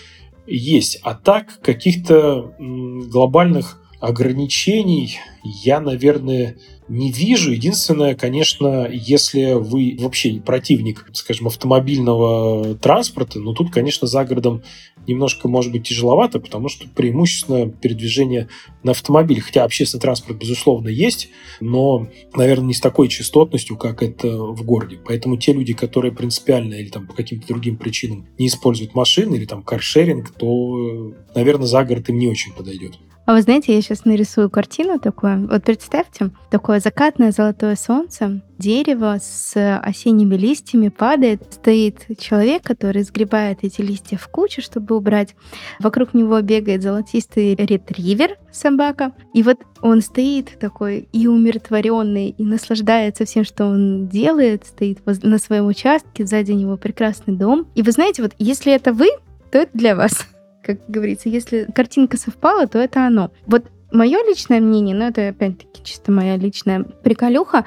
[0.47, 0.99] есть.
[1.03, 7.51] А так каких-то глобальных ограничений я, наверное, не вижу.
[7.51, 14.63] Единственное, конечно, если вы вообще противник, скажем, автомобильного транспорта, ну тут, конечно, за городом
[15.07, 18.49] немножко может быть тяжеловато, потому что преимущественно передвижение
[18.83, 19.41] на автомобиле.
[19.41, 21.29] Хотя общественный транспорт, безусловно, есть,
[21.59, 24.99] но, наверное, не с такой частотностью, как это в городе.
[25.03, 29.45] Поэтому те люди, которые принципиально или там по каким-то другим причинам не используют машины или
[29.45, 32.93] там каршеринг, то, наверное, за город им не очень подойдет.
[33.25, 35.47] А вы знаете, я сейчас нарисую картину такую.
[35.47, 43.59] Вот представьте, такое закатное золотое солнце, дерево с осенними листьями падает, стоит человек, который сгребает
[43.63, 45.35] эти листья в кучу, чтобы убрать.
[45.79, 49.13] Вокруг него бегает золотистый ретривер, собака.
[49.33, 55.39] И вот он стоит такой и умиротворенный, и наслаждается всем, что он делает, стоит на
[55.39, 57.65] своем участке, сзади него прекрасный дом.
[57.73, 59.07] И вы знаете, вот если это вы,
[59.51, 60.27] то это для вас
[60.65, 63.31] как говорится, если картинка совпала, то это оно.
[63.45, 67.65] Вот мое личное мнение, но это опять-таки чисто моя личная приколюха,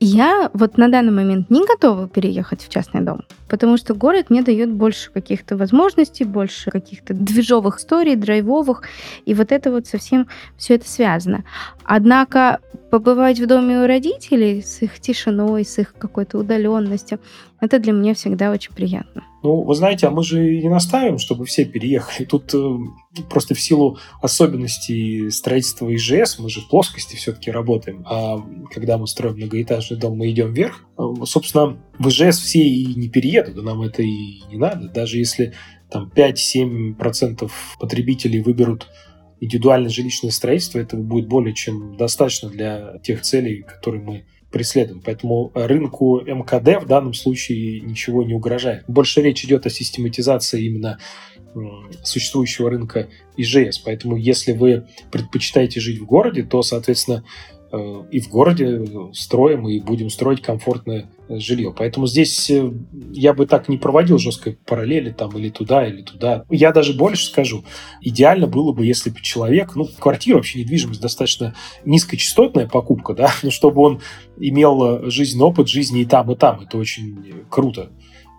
[0.00, 4.42] я вот на данный момент не готова переехать в частный дом, потому что город мне
[4.42, 8.82] дает больше каких-то возможностей, больше каких-то движовых историй, драйвовых,
[9.24, 11.44] и вот это вот совсем все это связано.
[11.84, 12.60] Однако
[12.90, 17.18] побывать в доме у родителей с их тишиной, с их какой-то удаленностью,
[17.60, 19.22] это для меня всегда очень приятно.
[19.44, 22.24] Ну, вы знаете, а мы же не настаиваем, чтобы все переехали.
[22.24, 22.78] Тут э,
[23.28, 28.38] просто в силу особенностей строительства ИЖС, мы же в плоскости все-таки работаем, а
[28.72, 30.86] когда мы строим многоэтажный дом, мы идем вверх.
[30.96, 34.88] Э, собственно, в ИЖС все и не переедут, нам это и не надо.
[34.88, 35.52] Даже если
[35.90, 38.88] там 5-7% потребителей выберут
[39.40, 44.24] индивидуальное жилищное строительство, этого будет более чем достаточно для тех целей, которые мы
[44.54, 45.02] преследуем.
[45.04, 48.84] Поэтому рынку МКД в данном случае ничего не угрожает.
[48.86, 50.98] Больше речь идет о систематизации именно
[52.04, 53.78] существующего рынка ИЖС.
[53.80, 57.24] Поэтому если вы предпочитаете жить в городе, то, соответственно,
[58.10, 61.74] и в городе строим, и будем строить комфортное жилье.
[61.76, 62.70] Поэтому здесь э,
[63.12, 66.44] я бы так не проводил жесткой параллели там или туда, или туда.
[66.50, 67.64] Я даже больше скажу.
[68.00, 71.54] Идеально было бы, если бы человек, ну, квартира вообще недвижимость достаточно
[71.84, 74.00] низкочастотная покупка, да, но чтобы он
[74.38, 76.60] имел жизненный опыт жизни и там, и там.
[76.60, 77.90] Это очень круто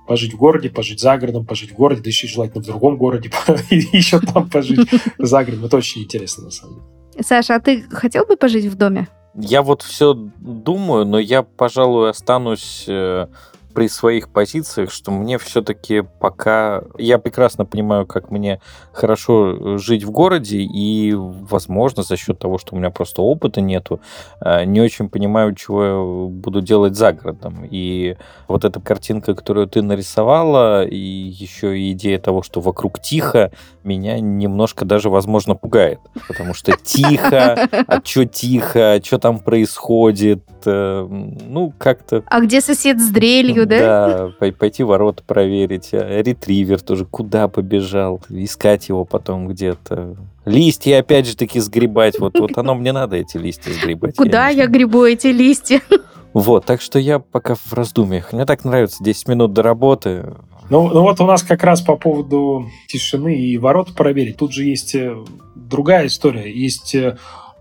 [0.08, 3.32] пожить в городе, пожить за городом, пожить в городе, да еще желательно в другом городе,
[3.70, 5.66] еще там пожить за городом.
[5.66, 6.86] Это очень интересно, на самом деле.
[7.24, 9.08] Саша, а ты хотел бы пожить в доме?
[9.38, 13.28] Я вот все думаю, но я, пожалуй, останусь э,
[13.76, 16.82] при своих позициях, что мне все-таки пока...
[16.98, 18.62] Я прекрасно понимаю, как мне
[18.94, 23.60] хорошо э, жить в городе, и, возможно, за счет того, что у меня просто опыта
[23.60, 24.00] нету,
[24.40, 27.68] э, не очень понимаю, чего я буду делать за городом.
[27.70, 28.16] И
[28.48, 33.52] вот эта картинка, которую ты нарисовала, и еще и идея того, что вокруг тихо,
[33.84, 36.00] меня немножко даже, возможно, пугает.
[36.28, 42.24] Потому что тихо, а что тихо, что там происходит, э, ну, как-то...
[42.28, 44.32] А где сосед с дрелью, да?
[44.40, 45.90] Да, пойти ворота проверить.
[45.94, 48.22] А ретривер тоже куда побежал.
[48.30, 50.16] Искать его потом где-то.
[50.46, 52.20] Листья опять же таки сгребать.
[52.20, 54.16] Вот, вот оно мне надо, эти листья сгребать.
[54.16, 55.82] Куда я, я грибу эти листья?
[56.36, 58.34] Вот, так что я пока в раздумьях.
[58.34, 60.34] Мне так нравится 10 минут до работы.
[60.70, 64.36] Ну, ну вот у нас как раз по поводу тишины и ворот проверить.
[64.36, 65.16] Тут же есть э,
[65.56, 66.52] другая история.
[66.52, 66.94] Есть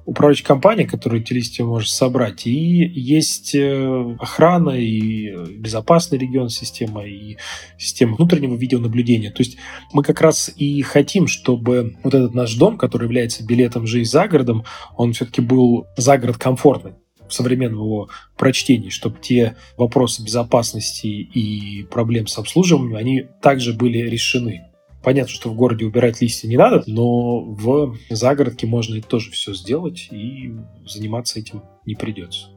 [0.05, 7.05] управляющая компания, которую эти листья может собрать, и есть э, охрана, и безопасный регион система,
[7.05, 7.37] и
[7.79, 9.31] система внутреннего видеонаблюдения.
[9.31, 9.57] То есть
[9.93, 14.29] мы как раз и хотим, чтобы вот этот наш дом, который является билетом жизни за
[14.29, 14.65] городом,
[14.97, 16.93] он все-таки был за город комфортный
[17.29, 23.99] в современном его прочтении, чтобы те вопросы безопасности и проблем с обслуживанием, они также были
[23.99, 24.74] решены.
[25.05, 29.53] Понятно, что в городе убирать листья не надо, но в загородке можно это тоже все
[29.53, 30.55] сделать, и
[30.87, 32.49] заниматься этим не придется.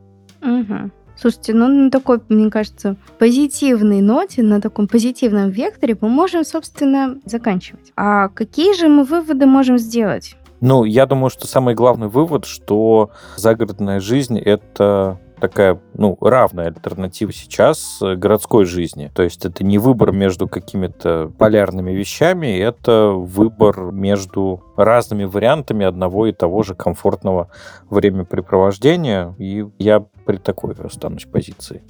[0.41, 0.91] Угу.
[1.17, 7.17] Слушайте, ну на такой, мне кажется, позитивной ноте, на таком позитивном векторе мы можем, собственно,
[7.25, 7.91] заканчивать.
[7.95, 10.35] А какие же мы выводы можем сделать?
[10.61, 17.31] Ну, я думаю, что самый главный вывод, что загородная жизнь— это такая, ну, равная альтернатива
[17.31, 19.11] сейчас городской жизни.
[19.13, 26.27] То есть это не выбор между какими-то полярными вещами, это выбор между разными вариантами одного
[26.27, 27.49] и того же комфортного
[27.89, 29.35] времяпрепровождения.
[29.37, 31.83] И я при такой останусь позиции.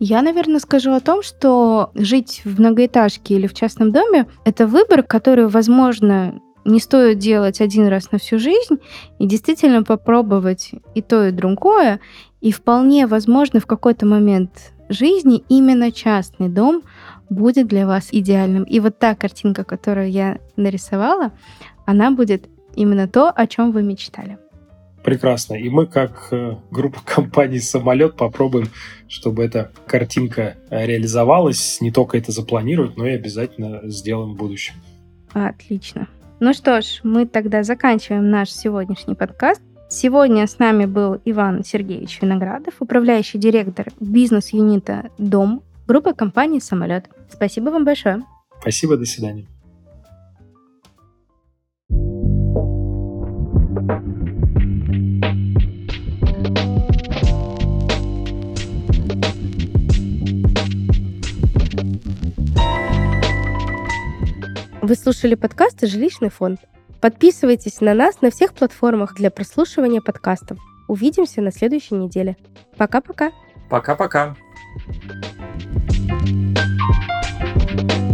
[0.00, 5.02] Я, наверное, скажу о том, что жить в многоэтажке или в частном доме— это выбор,
[5.02, 8.78] который, возможно, не стоит делать один раз на всю жизнь
[9.18, 12.00] и действительно попробовать и то, и другое.
[12.40, 16.82] И вполне возможно, в какой-то момент жизни именно частный дом
[17.28, 18.64] будет для вас идеальным.
[18.64, 21.32] И вот та картинка, которую я нарисовала,
[21.84, 24.38] она будет именно то, о чем вы мечтали.
[25.04, 25.54] Прекрасно.
[25.54, 28.68] И мы, как э, группа компаний «Самолет», попробуем,
[29.08, 31.80] чтобы эта картинка реализовалась.
[31.80, 34.74] Не только это запланировать, но и обязательно сделаем в будущем.
[35.32, 36.08] Отлично.
[36.40, 39.62] Ну что ж, мы тогда заканчиваем наш сегодняшний подкаст.
[39.90, 47.08] Сегодня с нами был Иван Сергеевич Виноградов, управляющий директор бизнес-юнита «Дом» группы компании «Самолет».
[47.32, 48.22] Спасибо вам большое.
[48.60, 49.46] Спасибо, до свидания.
[64.82, 66.60] Вы слушали подкасты «Жилищный фонд».
[67.00, 70.58] Подписывайтесь на нас на всех платформах для прослушивания подкастов.
[70.88, 72.36] Увидимся на следующей неделе.
[72.76, 73.30] Пока-пока.
[73.68, 74.36] Пока-пока.
[77.68, 78.07] thank you